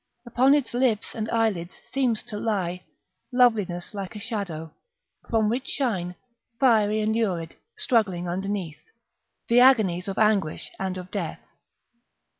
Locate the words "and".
1.13-1.29, 7.01-7.15, 10.79-10.97